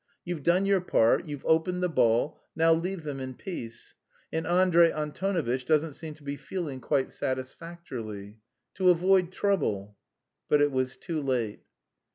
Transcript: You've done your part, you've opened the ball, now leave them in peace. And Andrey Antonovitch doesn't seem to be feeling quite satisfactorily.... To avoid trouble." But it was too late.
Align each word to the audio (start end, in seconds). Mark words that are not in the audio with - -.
You've 0.25 0.41
done 0.41 0.65
your 0.65 0.81
part, 0.81 1.25
you've 1.25 1.45
opened 1.45 1.83
the 1.83 1.87
ball, 1.87 2.39
now 2.55 2.73
leave 2.73 3.03
them 3.03 3.19
in 3.19 3.35
peace. 3.35 3.93
And 4.33 4.47
Andrey 4.47 4.91
Antonovitch 4.91 5.63
doesn't 5.63 5.93
seem 5.93 6.15
to 6.15 6.23
be 6.23 6.37
feeling 6.37 6.79
quite 6.81 7.11
satisfactorily.... 7.11 8.39
To 8.77 8.89
avoid 8.89 9.31
trouble." 9.31 9.95
But 10.49 10.59
it 10.59 10.71
was 10.71 10.97
too 10.97 11.21
late. 11.21 11.61